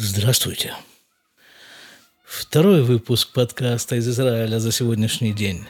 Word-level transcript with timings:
Здравствуйте. 0.00 0.74
Второй 2.24 2.84
выпуск 2.84 3.32
подкаста 3.32 3.96
из 3.96 4.08
Израиля 4.08 4.60
за 4.60 4.70
сегодняшний 4.70 5.32
день. 5.32 5.66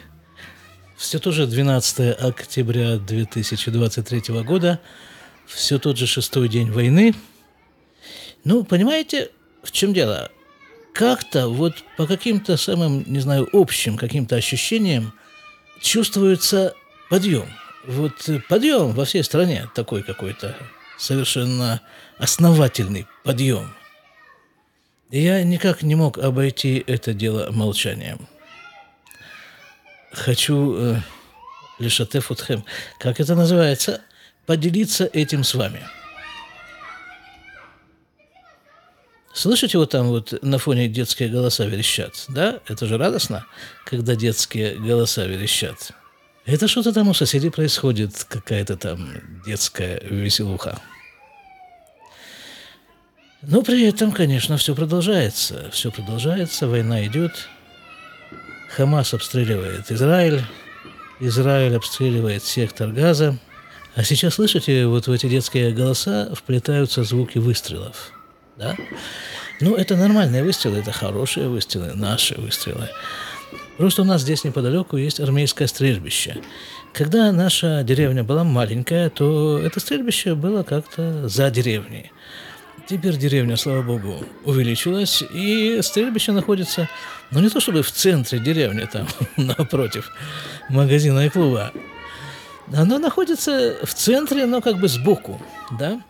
Все 0.97 1.17
тоже 1.17 1.47
12 1.47 2.15
октября 2.21 2.97
2023 2.97 4.43
года, 4.43 4.79
все 5.47 5.79
тот 5.79 5.97
же 5.97 6.05
шестой 6.05 6.47
день 6.47 6.69
войны. 6.69 7.15
Ну, 8.43 8.63
понимаете, 8.63 9.31
в 9.63 9.71
чем 9.71 9.95
дело? 9.95 10.29
Как-то 10.93 11.47
вот 11.47 11.83
по 11.97 12.05
каким-то 12.05 12.55
самым, 12.55 13.03
не 13.07 13.21
знаю, 13.21 13.49
общим 13.51 13.97
каким-то 13.97 14.35
ощущениям 14.35 15.11
чувствуется 15.81 16.75
подъем. 17.09 17.49
Вот 17.87 18.29
подъем 18.47 18.91
во 18.91 19.05
всей 19.05 19.23
стране 19.23 19.67
такой 19.73 20.03
какой-то 20.03 20.55
совершенно 20.99 21.81
основательный 22.19 23.07
подъем– 23.23 23.73
я 25.17 25.43
никак 25.43 25.81
не 25.81 25.95
мог 25.95 26.17
обойти 26.17 26.83
это 26.85 27.13
дело 27.13 27.51
молчанием. 27.51 28.27
Хочу 30.11 30.75
э, 30.75 30.95
лишатефутхем, 31.79 32.63
как 32.99 33.19
это 33.19 33.35
называется, 33.35 34.01
поделиться 34.45 35.09
этим 35.11 35.43
с 35.43 35.53
вами. 35.53 35.81
Слышите, 39.33 39.77
вот 39.77 39.91
там 39.91 40.07
вот 40.07 40.33
на 40.43 40.57
фоне 40.57 40.87
детские 40.87 41.29
голоса 41.29 41.65
верещат, 41.65 42.25
да? 42.27 42.59
Это 42.67 42.87
же 42.87 42.97
радостно, 42.97 43.45
когда 43.85 44.15
детские 44.15 44.75
голоса 44.75 45.25
верещат. 45.25 45.91
Это 46.45 46.67
что-то 46.67 46.91
там 46.91 47.07
у 47.09 47.13
соседей 47.13 47.49
происходит, 47.49 48.25
какая-то 48.27 48.75
там 48.75 49.41
детская 49.45 50.01
веселуха. 50.03 50.81
Но 53.41 53.61
при 53.61 53.85
этом, 53.85 54.11
конечно, 54.11 54.57
все 54.57 54.75
продолжается. 54.75 55.69
Все 55.71 55.91
продолжается, 55.91 56.67
война 56.67 57.05
идет. 57.05 57.47
Хамас 58.69 59.13
обстреливает 59.13 59.91
Израиль. 59.91 60.41
Израиль 61.19 61.75
обстреливает 61.75 62.43
сектор 62.43 62.89
газа. 62.89 63.37
А 63.95 64.03
сейчас, 64.03 64.35
слышите, 64.35 64.85
вот 64.87 65.07
в 65.07 65.11
эти 65.11 65.27
детские 65.27 65.71
голоса 65.71 66.33
вплетаются 66.35 67.03
звуки 67.03 67.37
выстрелов. 67.37 68.11
Да? 68.57 68.75
Ну, 69.61 69.75
это 69.75 69.95
нормальные 69.95 70.43
выстрелы, 70.43 70.79
это 70.79 70.91
хорошие 70.91 71.47
выстрелы, 71.47 71.93
наши 71.95 72.35
выстрелы. 72.35 72.89
Просто 73.77 74.01
у 74.01 74.05
нас 74.05 74.21
здесь 74.21 74.43
неподалеку 74.43 74.97
есть 74.97 75.19
армейское 75.19 75.67
стрельбище. 75.67 76.37
Когда 76.93 77.31
наша 77.31 77.83
деревня 77.83 78.23
была 78.23 78.43
маленькая, 78.43 79.09
то 79.09 79.57
это 79.59 79.79
стрельбище 79.79 80.35
было 80.35 80.63
как-то 80.63 81.27
за 81.29 81.49
деревней. 81.49 82.11
Теперь 82.87 83.17
деревня, 83.17 83.57
слава 83.57 83.81
богу, 83.81 84.23
увеличилась, 84.45 85.21
и 85.21 85.79
стрельбище 85.81 86.31
находится, 86.31 86.89
ну 87.31 87.39
не 87.39 87.49
то 87.49 87.59
чтобы 87.59 87.81
в 87.81 87.91
центре 87.91 88.39
деревни, 88.39 88.85
там, 88.85 89.07
напротив 89.37 90.11
магазина 90.69 91.25
и 91.25 91.29
клуба, 91.29 91.71
оно 92.73 92.99
находится 92.99 93.77
в 93.83 93.93
центре, 93.93 94.45
но 94.45 94.61
как 94.61 94.79
бы 94.79 94.87
сбоку, 94.87 95.41
да, 95.79 96.01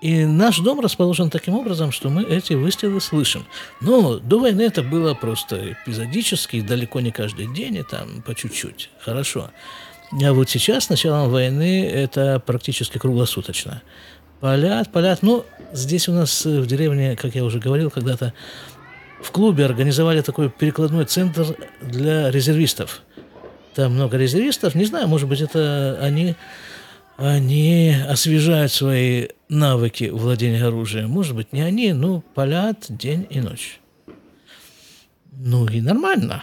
и 0.00 0.24
наш 0.24 0.58
дом 0.60 0.80
расположен 0.80 1.28
таким 1.28 1.54
образом, 1.54 1.92
что 1.92 2.08
мы 2.08 2.22
эти 2.22 2.54
выстрелы 2.54 3.00
слышим. 3.00 3.46
Но 3.80 4.18
до 4.18 4.38
войны 4.38 4.62
это 4.62 4.82
было 4.82 5.12
просто 5.14 5.72
эпизодически, 5.72 6.62
далеко 6.62 7.00
не 7.00 7.10
каждый 7.10 7.52
день, 7.52 7.76
и 7.76 7.82
там 7.82 8.22
по 8.22 8.34
чуть-чуть. 8.34 8.90
Хорошо. 9.00 9.50
А 10.12 10.32
вот 10.32 10.48
сейчас, 10.48 10.84
с 10.84 10.88
началом 10.88 11.30
войны, 11.30 11.86
это 11.86 12.42
практически 12.44 12.98
круглосуточно. 12.98 13.82
Полят, 14.40 14.90
полят. 14.90 15.22
Ну, 15.22 15.44
здесь 15.72 16.08
у 16.08 16.12
нас 16.12 16.46
э, 16.46 16.60
в 16.60 16.66
деревне, 16.66 17.14
как 17.14 17.34
я 17.34 17.44
уже 17.44 17.58
говорил 17.58 17.90
когда-то, 17.90 18.32
в 19.22 19.30
клубе 19.32 19.66
организовали 19.66 20.22
такой 20.22 20.48
перекладной 20.48 21.04
центр 21.04 21.54
для 21.82 22.30
резервистов. 22.30 23.02
Там 23.74 23.92
много 23.92 24.16
резервистов. 24.16 24.74
Не 24.74 24.86
знаю, 24.86 25.08
может 25.08 25.28
быть, 25.28 25.42
это 25.42 25.98
они, 26.00 26.36
они 27.18 27.94
освежают 28.08 28.72
свои 28.72 29.28
навыки 29.50 30.04
владения 30.04 30.64
оружием. 30.64 31.10
Может 31.10 31.36
быть, 31.36 31.52
не 31.52 31.60
они, 31.60 31.92
но 31.92 32.22
полят 32.34 32.86
день 32.88 33.26
и 33.28 33.40
ночь. 33.40 33.78
Ну 35.32 35.66
и 35.66 35.82
нормально. 35.82 36.42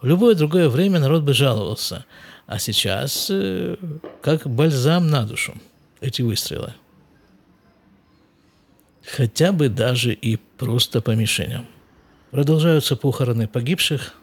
В 0.00 0.06
любое 0.06 0.34
другое 0.34 0.70
время 0.70 1.00
народ 1.00 1.22
бы 1.22 1.34
жаловался. 1.34 2.06
А 2.46 2.58
сейчас 2.58 3.28
э, 3.30 3.76
как 4.22 4.48
бальзам 4.48 5.08
на 5.10 5.24
душу 5.24 5.54
эти 6.00 6.22
выстрелы 6.22 6.72
хотя 9.06 9.52
бы 9.52 9.68
даже 9.68 10.12
и 10.12 10.36
просто 10.36 11.00
по 11.00 11.12
мишеням. 11.12 11.66
Продолжаются 12.30 12.96
похороны 12.96 13.46
погибших. 13.46 14.14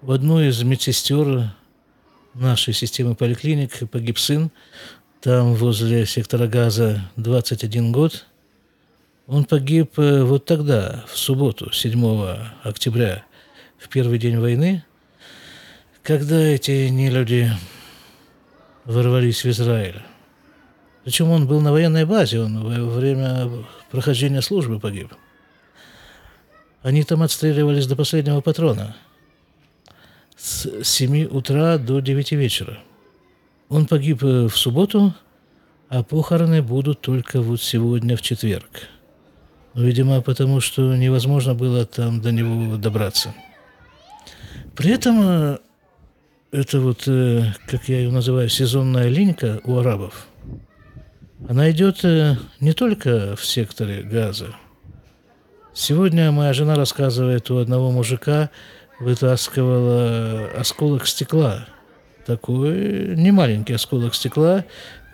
В 0.00 0.12
одной 0.12 0.48
из 0.48 0.62
медсестер 0.62 1.50
нашей 2.34 2.72
системы 2.72 3.14
поликлиник 3.14 3.90
погиб 3.90 4.18
сын. 4.18 4.50
Там 5.20 5.54
возле 5.54 6.06
сектора 6.06 6.46
газа 6.46 7.10
21 7.16 7.92
год. 7.92 8.26
Он 9.26 9.44
погиб 9.44 9.98
э, 9.98 10.22
вот 10.22 10.46
тогда, 10.46 11.04
в 11.06 11.18
субботу, 11.18 11.70
7 11.70 12.26
октября, 12.62 13.24
в 13.78 13.88
первый 13.88 14.18
день 14.18 14.38
войны, 14.38 14.82
когда 16.02 16.40
эти 16.40 16.88
нелюди 16.88 17.50
ворвались 18.84 19.44
в 19.44 19.50
Израиль. 19.50 20.02
Причем 21.10 21.32
он 21.32 21.48
был 21.48 21.60
на 21.60 21.72
военной 21.72 22.04
базе, 22.04 22.38
он 22.38 22.62
во 22.62 22.94
время 22.94 23.50
прохождения 23.90 24.40
службы 24.42 24.78
погиб. 24.78 25.12
Они 26.82 27.02
там 27.02 27.24
отстреливались 27.24 27.88
до 27.88 27.96
последнего 27.96 28.40
патрона. 28.40 28.94
С 30.36 30.84
7 30.84 31.24
утра 31.24 31.78
до 31.78 31.98
9 31.98 32.30
вечера. 32.30 32.78
Он 33.68 33.86
погиб 33.86 34.22
э, 34.22 34.46
в 34.46 34.56
субботу, 34.56 35.12
а 35.88 36.04
похороны 36.04 36.62
будут 36.62 37.00
только 37.00 37.40
вот 37.40 37.60
сегодня, 37.60 38.16
в 38.16 38.22
четверг. 38.22 38.88
Видимо, 39.74 40.20
потому 40.20 40.60
что 40.60 40.94
невозможно 40.94 41.54
было 41.54 41.86
там 41.86 42.20
до 42.20 42.30
него 42.30 42.76
добраться. 42.76 43.34
При 44.76 44.92
этом 44.92 45.20
э, 45.20 45.58
это 46.52 46.78
вот, 46.78 47.08
э, 47.08 47.52
как 47.66 47.88
я 47.88 47.98
ее 47.98 48.12
называю, 48.12 48.48
сезонная 48.48 49.08
линька 49.08 49.60
у 49.64 49.76
арабов– 49.76 50.28
она 51.48 51.70
идет 51.70 52.04
э, 52.04 52.36
не 52.60 52.72
только 52.72 53.36
в 53.36 53.44
секторе 53.44 54.02
газа. 54.02 54.54
Сегодня 55.72 56.30
моя 56.32 56.52
жена 56.52 56.74
рассказывает, 56.74 57.50
у 57.50 57.58
одного 57.58 57.90
мужика 57.90 58.50
вытаскивала 58.98 60.50
осколок 60.58 61.06
стекла. 61.06 61.66
Такой 62.26 63.16
немаленький 63.16 63.74
осколок 63.74 64.14
стекла, 64.14 64.64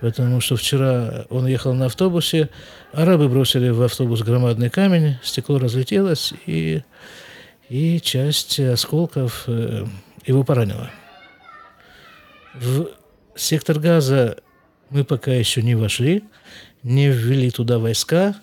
потому 0.00 0.40
что 0.40 0.56
вчера 0.56 1.26
он 1.30 1.46
ехал 1.46 1.72
на 1.74 1.86
автобусе, 1.86 2.50
арабы 2.92 3.28
бросили 3.28 3.68
в 3.68 3.82
автобус 3.82 4.22
громадный 4.22 4.70
камень, 4.70 5.18
стекло 5.22 5.58
разлетелось, 5.58 6.34
и, 6.46 6.82
и 7.68 8.00
часть 8.00 8.58
осколков 8.58 9.44
э, 9.46 9.84
его 10.26 10.42
поранила. 10.42 10.90
В 12.54 12.88
сектор 13.36 13.78
газа 13.78 14.38
мы 14.90 15.04
пока 15.04 15.32
еще 15.32 15.62
не 15.62 15.74
вошли, 15.74 16.24
не 16.82 17.08
ввели 17.08 17.50
туда 17.50 17.78
войска, 17.78 18.36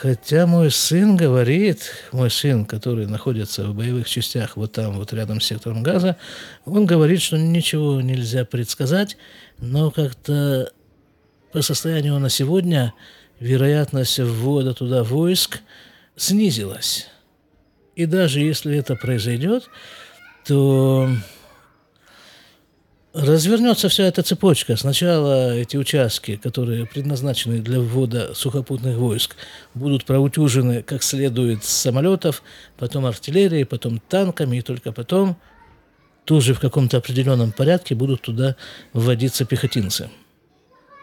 хотя 0.00 0.46
мой 0.46 0.70
сын 0.70 1.16
говорит, 1.16 1.92
мой 2.12 2.30
сын, 2.30 2.64
который 2.64 3.06
находится 3.06 3.64
в 3.64 3.74
боевых 3.74 4.08
частях 4.08 4.56
вот 4.56 4.72
там, 4.72 4.94
вот 4.98 5.12
рядом 5.12 5.40
с 5.40 5.46
сектором 5.46 5.82
газа, 5.82 6.16
он 6.64 6.86
говорит, 6.86 7.20
что 7.20 7.36
ничего 7.36 8.00
нельзя 8.00 8.44
предсказать, 8.44 9.16
но 9.58 9.90
как-то 9.90 10.72
по 11.52 11.62
состоянию 11.62 12.18
на 12.18 12.30
сегодня 12.30 12.94
вероятность 13.38 14.18
ввода 14.18 14.74
туда 14.74 15.04
войск 15.04 15.60
снизилась. 16.16 17.08
И 17.94 18.06
даже 18.06 18.40
если 18.40 18.76
это 18.76 18.96
произойдет, 18.96 19.68
то 20.44 21.08
развернется 23.14 23.88
вся 23.88 24.04
эта 24.04 24.22
цепочка. 24.22 24.76
Сначала 24.76 25.54
эти 25.56 25.76
участки, 25.76 26.36
которые 26.36 26.84
предназначены 26.84 27.60
для 27.60 27.80
ввода 27.80 28.34
сухопутных 28.34 28.96
войск, 28.96 29.36
будут 29.72 30.04
проутюжены 30.04 30.82
как 30.82 31.02
следует 31.02 31.64
с 31.64 31.68
самолетов, 31.68 32.42
потом 32.76 33.06
артиллерией, 33.06 33.64
потом 33.64 34.00
танками, 34.00 34.58
и 34.58 34.62
только 34.62 34.92
потом 34.92 35.36
тоже 36.24 36.54
в 36.54 36.60
каком-то 36.60 36.96
определенном 36.96 37.52
порядке 37.52 37.94
будут 37.94 38.22
туда 38.22 38.56
вводиться 38.92 39.44
пехотинцы. 39.44 40.10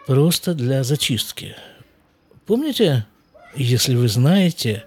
Просто 0.06 0.52
для 0.54 0.84
зачистки. 0.84 1.56
Помните, 2.44 3.06
если 3.54 3.94
вы 3.94 4.08
знаете, 4.08 4.84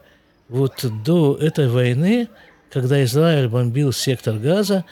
вот 0.48 0.86
до 1.04 1.36
этой 1.36 1.70
войны, 1.70 2.28
когда 2.70 3.04
Израиль 3.04 3.48
бомбил 3.48 3.94
сектор 3.94 4.36
газа, 4.38 4.86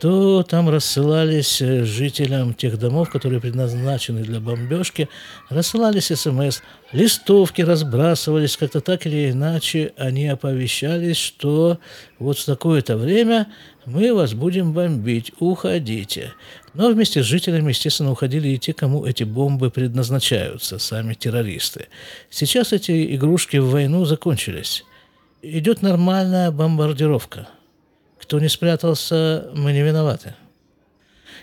то 0.00 0.42
там 0.42 0.70
рассылались 0.70 1.60
э, 1.60 1.84
жителям 1.84 2.54
тех 2.54 2.78
домов, 2.78 3.10
которые 3.10 3.38
предназначены 3.38 4.22
для 4.22 4.40
бомбежки, 4.40 5.10
рассылались 5.50 6.06
смс, 6.06 6.62
листовки 6.92 7.60
разбрасывались, 7.60 8.56
как-то 8.56 8.80
так 8.80 9.06
или 9.06 9.30
иначе 9.30 9.92
они 9.98 10.26
оповещались, 10.26 11.18
что 11.18 11.78
вот 12.18 12.38
в 12.38 12.46
такое-то 12.46 12.96
время 12.96 13.48
мы 13.84 14.14
вас 14.14 14.32
будем 14.32 14.72
бомбить, 14.72 15.32
уходите. 15.38 16.32
Но 16.72 16.88
вместе 16.88 17.22
с 17.22 17.26
жителями, 17.26 17.68
естественно, 17.68 18.12
уходили 18.12 18.48
и 18.48 18.58
те, 18.58 18.72
кому 18.72 19.04
эти 19.04 19.24
бомбы 19.24 19.70
предназначаются, 19.70 20.78
сами 20.78 21.12
террористы. 21.12 21.88
Сейчас 22.30 22.72
эти 22.72 23.14
игрушки 23.14 23.58
в 23.58 23.68
войну 23.68 24.06
закончились. 24.06 24.82
Идет 25.42 25.82
нормальная 25.82 26.50
бомбардировка. 26.50 27.48
Кто 28.30 28.38
не 28.38 28.48
спрятался, 28.48 29.50
мы 29.56 29.72
не 29.72 29.82
виноваты. 29.82 30.36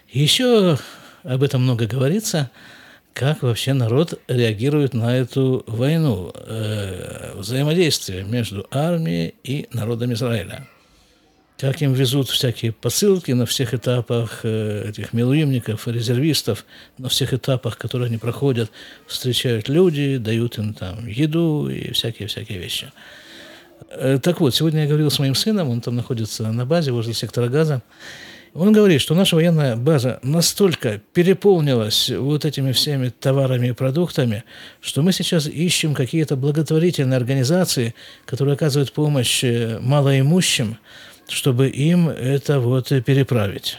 Еще 0.10 0.78
об 1.24 1.44
этом 1.44 1.63
много 1.63 1.86
говорится, 1.86 2.50
как 3.12 3.42
вообще 3.42 3.74
народ 3.74 4.22
реагирует 4.30 4.94
на 4.94 5.18
эту 5.18 5.66
войну, 5.68 6.31
э, 6.34 7.34
взаимодействие 7.36 8.24
между 8.24 8.66
армией 8.72 9.36
и 9.44 9.68
народом 9.74 10.13
Израиля 10.13 10.66
как 11.60 11.81
им 11.81 11.94
везут 11.94 12.30
всякие 12.30 12.72
посылки 12.72 13.31
на 13.31 13.48
всех 13.48 13.74
этапах 13.74 14.42
э, 14.44 14.90
этих 14.90 15.12
милуимников, 15.12 15.88
резервистов, 15.88 16.66
на 17.00 17.10
всех 17.10 17.33
этапах, 17.33 17.80
которые 17.80 18.07
они 18.07 18.18
проходят, 18.18 18.69
встречают 19.07 19.68
люди, 19.68 20.18
дают 20.18 20.60
им 20.60 20.75
там 20.75 21.07
еду 21.07 21.68
и 21.68 21.92
всякие-всякие 21.94 22.60
вещи. 22.60 22.92
Э, 23.89 24.19
так 24.22 24.39
вот, 24.39 24.54
сегодня 24.54 24.81
я 24.81 24.88
говорил 24.88 25.10
с 25.10 25.19
моим 25.19 25.36
сыном, 25.36 25.69
он 25.69 25.81
там 25.81 25.95
находится 25.95 26.51
на 26.51 26.66
базе 26.66 26.92
возле 26.92 27.13
сектора 27.13 27.48
газа. 27.48 27.81
Он 28.54 28.72
говорит, 28.72 29.01
что 29.01 29.13
наша 29.13 29.36
военная 29.36 29.75
база 29.75 30.19
настолько 30.24 31.00
переполнилась 31.13 32.10
вот 32.10 32.44
этими 32.44 32.72
всеми 32.72 33.10
товарами 33.10 33.68
и 33.68 33.72
продуктами, 33.72 34.44
что 34.81 35.04
мы 35.04 35.12
сейчас 35.12 35.48
ищем 35.48 35.94
какие-то 35.94 36.36
благотворительные 36.36 37.18
организации, 37.18 37.94
которые 38.25 38.56
оказывают 38.56 38.94
помощь 38.94 39.44
э, 39.44 39.80
малоимущим, 39.80 40.78
чтобы 41.28 41.69
им 41.69 42.10
это 42.10 42.60
вот 42.60 42.90
переправить. 43.06 43.78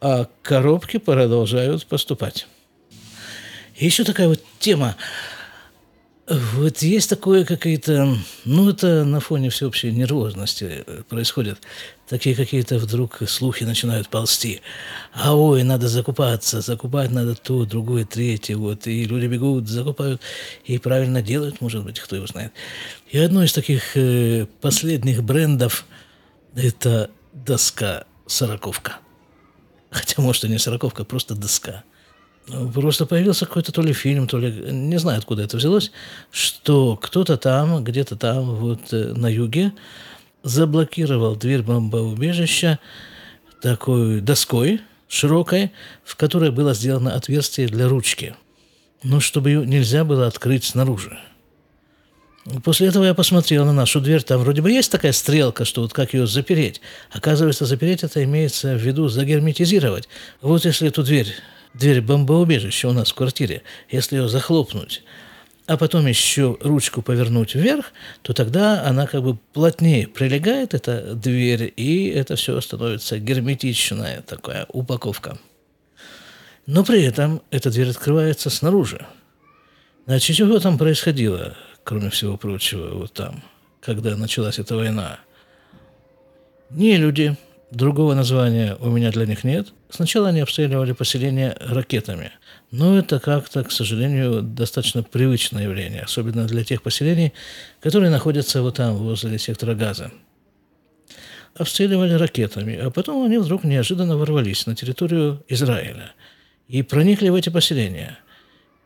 А 0.00 0.28
коробки 0.42 0.98
продолжают 0.98 1.86
поступать. 1.86 2.46
И 3.76 3.86
еще 3.86 4.04
такая 4.04 4.28
вот 4.28 4.40
тема. 4.58 4.96
Вот 6.26 6.78
есть 6.78 7.10
такое 7.10 7.44
какие-то, 7.44 8.16
ну 8.46 8.70
это 8.70 9.04
на 9.04 9.20
фоне 9.20 9.50
всеобщей 9.50 9.92
нервозности 9.92 10.82
происходит. 11.10 11.58
Такие 12.08 12.34
какие-то 12.34 12.78
вдруг 12.78 13.18
слухи 13.28 13.64
начинают 13.64 14.08
ползти. 14.08 14.62
А 15.12 15.36
ой, 15.36 15.64
надо 15.64 15.86
закупаться, 15.86 16.62
закупать 16.62 17.10
надо 17.10 17.34
то, 17.34 17.66
другое, 17.66 18.06
третье. 18.06 18.56
Вот. 18.56 18.86
И 18.86 19.04
люди 19.04 19.26
бегут, 19.26 19.68
закупают 19.68 20.22
и 20.64 20.78
правильно 20.78 21.20
делают, 21.20 21.60
может 21.60 21.84
быть, 21.84 22.00
кто 22.00 22.16
его 22.16 22.26
знает. 22.26 22.54
И 23.10 23.18
одно 23.18 23.44
из 23.44 23.52
таких 23.52 23.94
э, 23.94 24.46
последних 24.62 25.22
брендов– 25.22 25.84
это 26.54 27.10
доска 27.34 28.04
сороковка. 28.26 28.96
Хотя, 29.90 30.22
может, 30.22 30.44
и 30.44 30.48
не 30.48 30.58
сороковка, 30.58 31.04
просто 31.04 31.34
доска. 31.34 31.84
Ну, 32.46 32.70
просто 32.70 33.06
появился 33.06 33.46
какой-то 33.46 33.72
то 33.72 33.80
ли 33.80 33.92
фильм, 33.92 34.28
то 34.28 34.38
ли... 34.38 34.50
Не 34.70 34.98
знаю, 34.98 35.18
откуда 35.18 35.42
это 35.42 35.56
взялось, 35.56 35.90
что 36.30 36.96
кто-то 36.96 37.38
там, 37.38 37.82
где-то 37.82 38.16
там, 38.16 38.54
вот 38.56 38.92
э, 38.92 39.14
на 39.14 39.28
юге, 39.28 39.72
заблокировал 40.42 41.36
дверь 41.36 41.62
бомбоубежища 41.62 42.78
такой 43.62 44.20
доской 44.20 44.82
широкой, 45.08 45.72
в 46.04 46.16
которой 46.16 46.50
было 46.50 46.74
сделано 46.74 47.14
отверстие 47.14 47.66
для 47.66 47.88
ручки. 47.88 48.34
Но 49.02 49.20
чтобы 49.20 49.50
ее 49.50 49.66
нельзя 49.66 50.04
было 50.04 50.26
открыть 50.26 50.64
снаружи. 50.64 51.18
После 52.62 52.88
этого 52.88 53.04
я 53.04 53.14
посмотрел 53.14 53.64
на 53.64 53.72
нашу 53.72 54.02
дверь, 54.02 54.22
там 54.22 54.40
вроде 54.40 54.60
бы 54.60 54.70
есть 54.70 54.92
такая 54.92 55.12
стрелка, 55.12 55.64
что 55.64 55.80
вот 55.80 55.94
как 55.94 56.12
ее 56.12 56.26
запереть. 56.26 56.82
Оказывается, 57.10 57.64
запереть 57.64 58.02
это 58.02 58.22
имеется 58.22 58.74
в 58.74 58.82
виду 58.82 59.08
загерметизировать. 59.08 60.08
Вот 60.42 60.66
если 60.66 60.88
эту 60.88 61.02
дверь, 61.02 61.34
дверь 61.74 62.00
бомбоубежища 62.00 62.88
у 62.88 62.92
нас 62.92 63.10
в 63.10 63.14
квартире, 63.14 63.62
если 63.90 64.16
ее 64.16 64.28
захлопнуть, 64.28 65.02
а 65.66 65.76
потом 65.76 66.06
еще 66.06 66.56
ручку 66.60 67.02
повернуть 67.02 67.54
вверх, 67.54 67.92
то 68.22 68.32
тогда 68.32 68.84
она 68.84 69.06
как 69.06 69.22
бы 69.22 69.36
плотнее 69.52 70.08
прилегает, 70.08 70.74
эта 70.74 71.14
дверь, 71.14 71.72
и 71.76 72.08
это 72.08 72.36
все 72.36 72.60
становится 72.60 73.18
герметичная 73.18 74.22
такая 74.22 74.66
упаковка. 74.68 75.38
Но 76.66 76.84
при 76.84 77.02
этом 77.02 77.42
эта 77.50 77.70
дверь 77.70 77.90
открывается 77.90 78.48
снаружи. 78.48 79.06
Значит, 80.06 80.36
что 80.36 80.58
там 80.60 80.78
происходило? 80.78 81.56
кроме 81.84 82.10
всего 82.10 82.36
прочего, 82.36 82.94
вот 82.94 83.12
там, 83.12 83.42
когда 83.80 84.16
началась 84.16 84.58
эта 84.58 84.74
война. 84.74 85.20
Не 86.70 86.96
люди, 86.96 87.36
другого 87.74 88.14
названия 88.14 88.76
у 88.80 88.90
меня 88.90 89.10
для 89.10 89.26
них 89.26 89.44
нет. 89.44 89.72
Сначала 89.90 90.28
они 90.28 90.40
обстреливали 90.40 90.92
поселение 90.92 91.56
ракетами. 91.60 92.32
Но 92.70 92.98
это 92.98 93.20
как-то, 93.20 93.64
к 93.64 93.72
сожалению, 93.72 94.42
достаточно 94.42 95.02
привычное 95.02 95.64
явление, 95.64 96.02
особенно 96.02 96.46
для 96.46 96.64
тех 96.64 96.82
поселений, 96.82 97.32
которые 97.80 98.10
находятся 98.10 98.62
вот 98.62 98.76
там, 98.76 98.96
возле 98.96 99.38
сектора 99.38 99.74
газа. 99.74 100.10
Обстреливали 101.54 102.14
ракетами, 102.14 102.76
а 102.76 102.90
потом 102.90 103.24
они 103.24 103.38
вдруг 103.38 103.64
неожиданно 103.64 104.16
ворвались 104.16 104.66
на 104.66 104.74
территорию 104.74 105.44
Израиля 105.48 106.12
и 106.66 106.82
проникли 106.82 107.28
в 107.28 107.34
эти 107.34 107.50
поселения– 107.50 108.18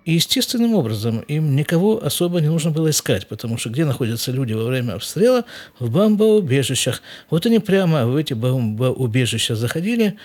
и 0.08 0.12
естественным 0.12 0.72
образом 0.72 1.20
им 1.28 1.54
никого 1.54 2.02
особо 2.02 2.40
не 2.40 2.48
нужно 2.48 2.70
было 2.70 2.88
искать, 2.88 3.26
потому 3.26 3.58
что 3.58 3.68
где 3.68 3.84
находятся 3.84 4.32
люди 4.32 4.54
во 4.54 4.64
время 4.64 4.94
обстрела? 4.94 5.44
В 5.78 5.90
бомбоубежищах. 5.90 7.02
Вот 7.28 7.44
они 7.44 7.58
прямо 7.58 8.06
в 8.06 8.16
эти 8.16 8.32
бомбоубежища 8.32 9.54
заходили, 9.54 10.16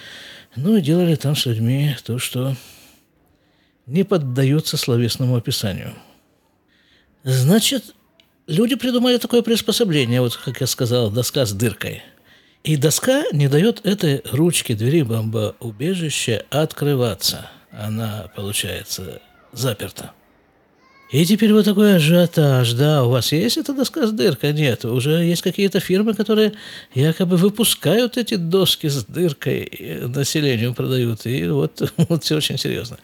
ну 0.56 0.78
и 0.78 0.82
делали 0.82 1.16
там 1.16 1.36
с 1.36 1.46
людьми 1.46 1.98
то, 2.06 2.18
что 2.18 2.56
не 3.86 4.06
поддается 4.06 4.78
словесному 4.78 5.36
описанию. 5.36 5.94
Значит, 7.26 7.94
люди 8.48 8.76
придумали 8.76 9.18
такое 9.18 9.42
приспособление, 9.42 10.22
вот 10.22 10.38
как 10.38 10.62
я 10.62 10.68
сказал, 10.68 11.12
доска 11.12 11.46
с 11.46 11.52
дыркой. 11.52 12.04
И 12.64 12.78
доска 12.78 13.26
не 13.34 13.50
дает 13.50 13.86
этой 13.86 14.22
ручке 14.32 14.76
двери 14.76 15.02
бомбоубежища 15.02 16.46
открываться. 16.52 17.50
Она, 17.70 18.32
получается, 18.34 19.20
заперто. 19.54 20.12
И 21.14 21.26
теперь 21.26 21.54
вот 21.54 21.66
такой 21.66 21.98
ажиотаж, 21.98 22.74
да, 22.74 23.04
у 23.04 23.12
вас 23.12 23.32
есть 23.32 23.58
эта 23.58 23.72
доска 23.72 24.08
с 24.08 24.12
дыркой? 24.12 24.52
Нет, 24.52 24.84
уже 24.84 25.12
есть 25.24 25.44
какие-то 25.44 25.80
фирмы, 25.80 26.16
которые 26.16 26.54
якобы 26.96 27.38
выпускают 27.38 28.18
эти 28.18 28.34
доски 28.34 28.88
с 28.88 29.06
дыркой, 29.06 30.02
населению 30.08 30.74
продают, 30.74 31.28
и 31.28 31.48
вот, 31.50 31.94
вот 32.10 32.24
все 32.24 32.38
очень 32.38 32.58
серьезно. 32.58 32.98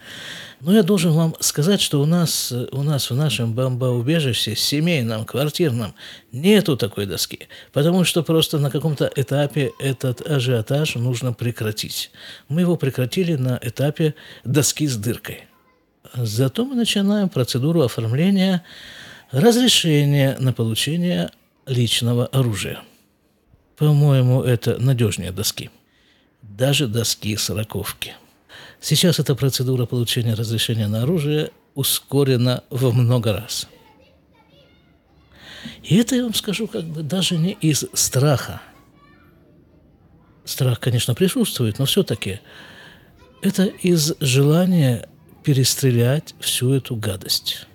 Но 0.60 0.74
я 0.74 0.82
должен 0.82 1.12
вам 1.12 1.36
сказать, 1.38 1.80
что 1.80 2.02
у 2.02 2.06
нас, 2.06 2.52
у 2.72 2.82
нас 2.82 3.10
в 3.10 3.14
нашем 3.14 3.54
бомбоубежище, 3.54 4.56
семейном, 4.56 5.24
квартирном, 5.24 5.94
нету 6.32 6.76
такой 6.76 7.06
доски, 7.06 7.48
потому 7.72 8.02
что 8.02 8.24
просто 8.24 8.58
на 8.58 8.72
каком-то 8.72 9.08
этапе 9.14 9.70
этот 9.78 10.20
ажиотаж 10.28 10.96
нужно 10.96 11.32
прекратить. 11.32 12.10
Мы 12.48 12.62
его 12.62 12.74
прекратили 12.74 13.36
на 13.36 13.56
этапе 13.62 14.16
доски 14.44 14.88
с 14.88 14.96
дыркой. 14.96 15.44
Зато 16.14 16.64
мы 16.64 16.74
начинаем 16.74 17.28
процедуру 17.28 17.82
оформления 17.82 18.64
разрешения 19.30 20.36
на 20.38 20.52
получение 20.52 21.30
личного 21.66 22.26
оружия. 22.26 22.82
По-моему, 23.76 24.42
это 24.42 24.78
надежнее 24.78 25.32
доски. 25.32 25.70
Даже 26.42 26.86
доски 26.88 27.36
сороковки. 27.36 28.14
Сейчас 28.80 29.18
эта 29.18 29.34
процедура 29.34 29.86
получения 29.86 30.34
разрешения 30.34 30.88
на 30.88 31.02
оружие 31.02 31.50
ускорена 31.74 32.64
во 32.70 32.90
много 32.92 33.32
раз. 33.32 33.68
И 35.82 35.96
это, 35.96 36.16
я 36.16 36.24
вам 36.24 36.34
скажу, 36.34 36.66
как 36.66 36.84
бы 36.84 37.02
даже 37.02 37.36
не 37.36 37.52
из 37.52 37.84
страха. 37.92 38.60
Страх, 40.44 40.80
конечно, 40.80 41.14
присутствует, 41.14 41.78
но 41.78 41.84
все-таки 41.84 42.40
это 43.42 43.64
из 43.64 44.14
желания 44.20 45.08
перестрелять 45.42 46.34
всю 46.40 46.72
эту 46.72 46.96
гадость. 46.96 47.66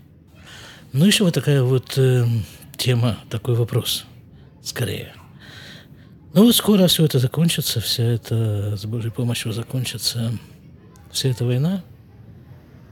Ну, 0.94 1.06
еще 1.06 1.24
вот 1.24 1.34
такая 1.34 1.62
вот 1.62 1.98
э, 1.98 2.26
тема, 2.78 3.18
такой 3.30 3.56
вопрос, 3.56 4.06
скорее. 4.64 5.14
Ну, 6.34 6.46
вот 6.46 6.56
скоро 6.56 6.88
все 6.88 7.06
это 7.06 7.20
закончится, 7.20 7.80
вся 7.80 8.04
эта, 8.04 8.78
с 8.78 8.86
Божьей 8.86 9.12
помощью 9.12 9.54
закончится 9.54 10.32
вся 11.12 11.30
эта 11.30 11.46
война. 11.46 11.84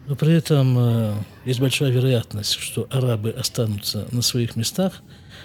Но 0.08 0.16
при 0.16 0.34
этом 0.34 0.78
э, 0.78 1.14
есть 1.46 1.60
большая 1.60 1.92
вероятность, 1.92 2.60
что 2.60 2.88
арабы 2.90 3.30
останутся 3.30 4.08
на 4.12 4.22
своих 4.22 4.56
местах, 4.56 5.02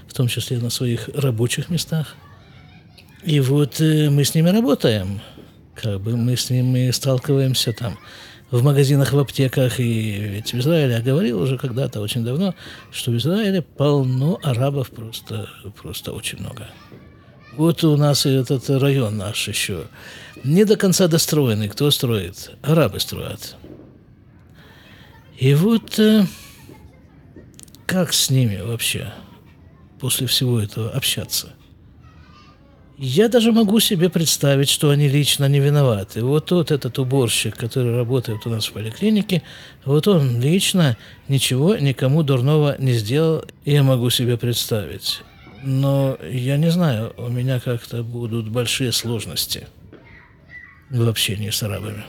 в 0.09 0.15
том 0.15 0.27
числе 0.27 0.59
на 0.59 0.71
своих 0.71 1.09
рабочих 1.15 1.71
местах. 1.71 2.17
И 3.23 3.41
вот 3.41 3.81
э, 3.81 4.11
мы 4.11 4.25
с 4.25 4.35
ними 4.35 4.49
работаем. 4.49 5.21
как 5.75 6.01
бы 6.01 6.17
мы 6.17 6.37
с 6.37 6.51
ними 6.51 6.91
сталкиваемся 6.91 7.73
там 7.73 7.99
в 8.51 8.63
магазинах, 8.63 9.13
в 9.13 9.19
аптеках. 9.19 9.81
И 9.81 10.19
ведь 10.21 10.53
в 10.53 10.59
Израиле, 10.59 10.95
я 10.95 11.01
говорил 11.01 11.41
уже 11.41 11.59
когда-то, 11.59 12.01
очень 12.01 12.25
давно, 12.25 12.55
что 12.91 13.11
в 13.11 13.17
Израиле 13.17 13.63
полно 13.63 14.39
арабов 14.43 14.91
просто, 14.91 15.49
просто 15.81 16.13
очень 16.13 16.41
много. 16.41 16.69
Вот 17.57 17.83
у 17.85 17.97
нас 17.97 18.25
и 18.25 18.31
этот 18.31 18.69
район 18.71 19.17
наш 19.17 19.49
еще 19.49 19.85
не 20.45 20.65
до 20.65 20.77
конца 20.77 21.09
достроенный. 21.09 21.69
Кто 21.69 21.91
строит? 21.91 22.53
Арабы 22.63 23.01
строят. 23.01 23.57
И 25.37 25.55
вот 25.55 25.99
э, 25.99 26.25
как 27.87 28.13
с 28.13 28.31
ними 28.31 28.61
вообще 28.61 29.13
после 30.01 30.27
всего 30.27 30.61
этого 30.61 30.91
общаться? 30.91 31.55
Я 33.01 33.29
даже 33.29 33.53
могу 33.53 33.79
себе 33.79 34.11
представить, 34.11 34.69
что 34.69 34.91
они 34.91 35.07
лично 35.07 35.45
не 35.49 35.61
виноваты. 35.61 36.25
Вот 36.25 36.47
тот 36.47 36.73
этот 36.73 36.99
уборщик, 36.99 37.57
который 37.57 37.95
работает 37.95 38.45
у 38.45 38.51
нас 38.51 38.67
в 38.67 38.73
поликлинике, 38.73 39.43
вот 39.85 40.09
он 40.09 40.41
лично 40.41 40.97
ничего 41.29 41.77
никому 41.77 42.25
дурного 42.25 42.75
не 42.81 42.95
сделал, 42.95 43.45
я 43.65 43.85
могу 43.85 44.11
себе 44.11 44.37
представить. 44.37 45.23
Но 45.63 46.19
я 46.29 46.57
не 46.57 46.73
знаю, 46.73 47.15
у 47.19 47.29
меня 47.29 47.61
как-то 47.61 48.03
будут 48.03 48.49
большие 48.49 48.91
сложности 48.91 49.69
в 50.91 51.09
общении 51.09 51.51
с 51.51 51.63
арабами. 51.63 52.05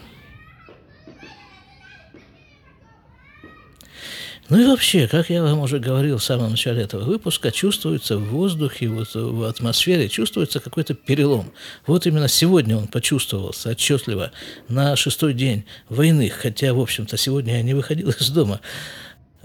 Ну 4.49 4.59
и 4.59 4.65
вообще, 4.65 5.07
как 5.07 5.29
я 5.29 5.43
вам 5.43 5.59
уже 5.59 5.77
говорил 5.77 6.17
в 6.17 6.23
самом 6.23 6.51
начале 6.51 6.81
этого 6.81 7.03
выпуска, 7.03 7.51
чувствуется 7.51 8.17
в 8.17 8.29
воздухе, 8.29 8.87
вот 8.89 9.13
в 9.13 9.43
атмосфере, 9.43 10.09
чувствуется 10.09 10.59
какой-то 10.59 10.95
перелом. 10.95 11.51
Вот 11.85 12.07
именно 12.07 12.27
сегодня 12.27 12.75
он 12.75 12.87
почувствовался 12.87 13.69
отчетливо 13.69 14.31
на 14.67 14.95
шестой 14.95 15.35
день 15.35 15.65
войны, 15.87 16.29
хотя, 16.29 16.73
в 16.73 16.79
общем-то, 16.79 17.15
сегодня 17.15 17.57
я 17.57 17.61
не 17.61 17.75
выходил 17.75 18.09
из 18.09 18.29
дома. 18.29 18.59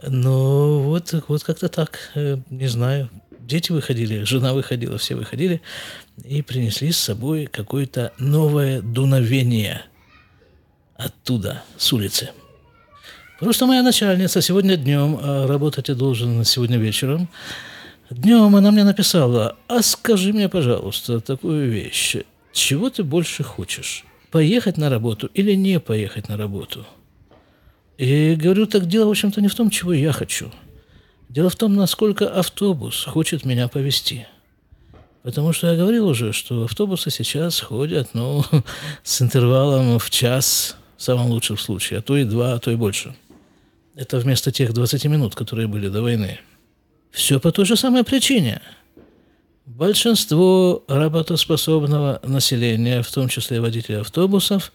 Но 0.03 0.81
вот, 0.81 1.15
вот 1.29 1.45
как-то 1.45 1.69
так, 1.69 1.99
э, 2.15 2.39
не 2.49 2.69
знаю, 2.69 3.11
дети 3.41 3.73
выходили, 3.73 4.23
жена 4.23 4.55
выходила, 4.55 4.97
все 4.97 5.17
выходили 5.17 5.61
и 6.25 6.41
принесли 6.41 6.93
с 6.93 6.99
собой 6.99 7.45
какое-то 7.45 8.13
новое 8.19 8.81
дуновение 8.81 9.83
оттуда, 10.97 11.63
с 11.77 11.93
улицы. 11.93 12.31
Просто 13.41 13.67
моя 13.67 13.83
начальница 13.83 14.41
сегодня 14.41 14.77
днем, 14.77 15.19
а 15.21 15.49
работать 15.49 15.89
я 15.89 15.97
должен 15.97 16.45
сегодня 16.45 16.79
вечером, 16.79 17.29
днем 18.09 18.55
она 18.55 18.71
мне 18.71 18.85
написала, 18.85 19.57
а 19.67 19.83
скажи 19.83 20.33
мне, 20.33 20.49
пожалуйста, 20.49 21.21
такую 21.21 21.69
вещь, 21.69 22.19
чего 22.53 22.91
ты 22.91 23.03
больше 23.03 23.43
хочешь? 23.43 24.05
Поехать 24.31 24.77
на 24.77 24.89
работу 24.89 25.29
или 25.35 25.53
не 25.55 25.81
поехать 25.81 26.29
на 26.29 26.37
работу? 26.37 26.87
И 27.99 28.37
говорю, 28.37 28.67
так 28.67 28.87
дело, 28.87 29.07
в 29.07 29.11
общем-то, 29.11 29.41
не 29.41 29.49
в 29.49 29.55
том, 29.57 29.69
чего 29.69 29.93
я 29.93 30.13
хочу. 30.13 30.53
Дело 31.29 31.51
в 31.51 31.57
том, 31.57 31.75
насколько 31.75 32.29
автобус 32.29 33.05
хочет 33.05 33.45
меня 33.45 33.67
повезти. 33.67 34.27
Потому 35.25 35.53
что 35.53 35.67
я 35.73 35.77
говорил 35.77 36.07
уже, 36.07 36.33
что 36.33 36.65
автобусы 36.65 37.11
сейчас 37.11 37.61
ходят, 37.61 38.11
ну, 38.13 38.45
с 39.03 39.21
интервалом 39.21 39.99
в 39.99 40.09
час, 40.11 40.77
в 40.97 41.03
самом 41.03 41.27
лучшем 41.27 41.59
случае, 41.59 41.99
а 41.99 42.03
то 42.03 42.17
и 42.17 42.23
два, 42.23 42.53
а 42.55 42.59
то 42.61 42.71
и 42.71 42.77
больше– 42.77 43.17
это 43.97 44.19
вместо 44.19 44.51
тех 44.51 44.73
20 44.73 45.05
минут, 45.07 45.35
которые 45.35 45.69
были 45.69 45.89
до 45.89 46.03
войны. 46.03 46.41
Все 47.11 47.39
по 47.39 47.53
той 47.53 47.65
же 47.65 47.77
самой 47.77 48.05
причине. 48.05 48.61
Большинство 49.67 50.85
работоспособного 50.89 52.21
населения, 52.25 53.03
в 53.03 53.11
том 53.11 53.29
числе 53.29 53.61
водителей 53.61 54.01
автобусов, 54.01 54.73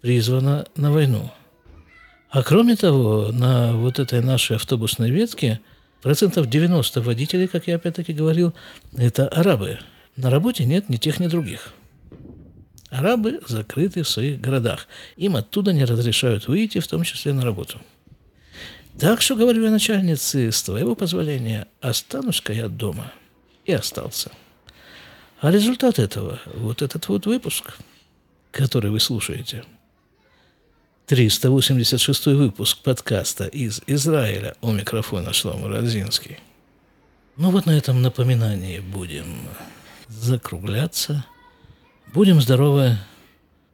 призвано 0.00 0.66
на 0.76 0.92
войну. 0.92 1.30
А 2.30 2.42
кроме 2.42 2.76
того, 2.76 3.30
на 3.32 3.72
вот 3.72 3.98
этой 3.98 4.22
нашей 4.22 4.56
автобусной 4.56 5.10
ветке 5.10 5.60
процентов 6.00 6.48
90 6.48 7.00
водителей, 7.02 7.48
как 7.48 7.66
я 7.66 7.76
опять-таки 7.76 8.12
говорил, 8.12 8.54
это 8.96 9.28
арабы. 9.28 9.78
На 10.16 10.30
работе 10.30 10.64
нет 10.64 10.88
ни 10.88 10.96
тех, 10.96 11.20
ни 11.20 11.26
других. 11.26 11.74
Арабы 12.88 13.40
закрыты 13.48 14.04
в 14.04 14.08
своих 14.08 14.40
городах. 14.40 14.86
Им 15.16 15.36
оттуда 15.36 15.72
не 15.72 15.84
разрешают 15.84 16.46
выйти, 16.46 16.78
в 16.78 16.86
том 16.86 17.02
числе 17.02 17.32
на 17.32 17.42
работу. 17.42 17.80
Так 18.98 19.22
что, 19.22 19.34
говорю 19.34 19.64
я 19.64 19.70
начальнице, 19.70 20.52
с 20.52 20.62
твоего 20.62 20.94
позволения 20.94 21.66
останусь-ка 21.80 22.52
я 22.52 22.68
дома. 22.68 23.12
И 23.64 23.72
остался. 23.72 24.30
А 25.40 25.50
результат 25.50 25.98
этого, 25.98 26.38
вот 26.54 26.80
этот 26.80 27.08
вот 27.08 27.26
выпуск, 27.26 27.76
который 28.52 28.90
вы 28.90 29.00
слушаете, 29.00 29.64
386 31.06 32.26
выпуск 32.26 32.82
подкаста 32.82 33.46
из 33.46 33.82
Израиля 33.86 34.54
у 34.62 34.70
микрофона 34.70 35.32
Шлома 35.32 35.68
Родзинский. 35.68 36.38
Ну 37.36 37.50
вот 37.50 37.66
на 37.66 37.76
этом 37.76 38.00
напоминании 38.00 38.78
будем 38.78 39.40
закругляться. 40.08 41.26
Будем 42.12 42.40
здоровы. 42.40 42.96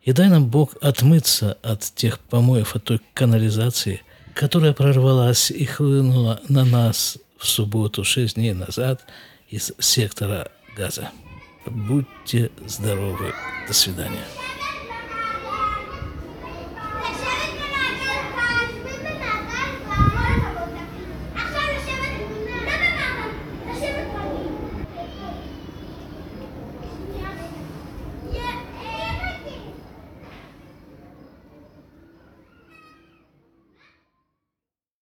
И 0.02 0.12
дай 0.12 0.30
нам 0.30 0.48
Бог 0.48 0.76
отмыться 0.80 1.58
от 1.62 1.82
тех 1.82 2.18
помоев, 2.20 2.74
от 2.74 2.84
той 2.84 3.02
канализации– 3.12 4.02
которая 4.40 4.72
прорвалась 4.72 5.50
и 5.50 5.66
хлынула 5.66 6.40
на 6.48 6.64
нас 6.64 7.18
в 7.36 7.46
субботу 7.46 8.04
шесть 8.04 8.36
дней 8.36 8.54
назад 8.54 9.04
из 9.50 9.74
сектора 9.78 10.50
газа. 10.74 11.10
Будьте 11.66 12.50
здоровы. 12.66 13.34
До 13.68 13.74
свидания. 13.74 14.24